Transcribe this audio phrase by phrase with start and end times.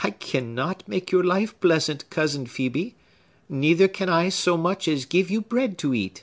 [0.00, 2.94] I cannot make your life pleasant, Cousin Phœbe,
[3.48, 6.22] neither can I so much as give you bread to eat."